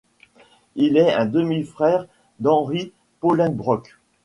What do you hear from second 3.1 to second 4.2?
Bolingbroke.